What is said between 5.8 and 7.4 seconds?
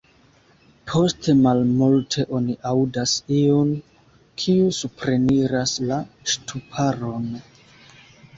la ŝtuparon.